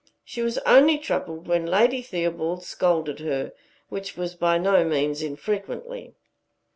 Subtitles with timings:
[0.25, 3.53] She was only troubled when Lady Theobald scolded her,
[3.89, 6.15] which was by no means infrequently.